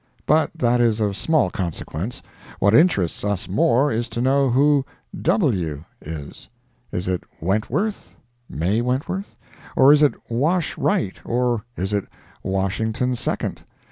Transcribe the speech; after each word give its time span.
But 0.25 0.49
that 0.55 0.81
is 0.81 0.99
of 0.99 1.15
small 1.15 1.51
consequence—what 1.51 2.73
interests 2.73 3.23
us 3.23 3.47
more 3.47 3.91
is 3.91 4.09
to 4.09 4.19
know 4.19 4.49
who 4.49 4.83
"W_____" 5.15 5.85
is. 6.01 6.49
Is 6.91 7.07
it 7.07 7.23
Wentworth 7.39 8.15
(May 8.49 8.81
Wentworth?) 8.81 9.35
or 9.77 9.93
is 9.93 10.01
it 10.01 10.15
Wash 10.27 10.75
Wright? 10.75 11.17
or 11.23 11.65
is 11.77 11.93
it 11.93 12.07
Washington 12.41 13.15
Second? 13.15 13.61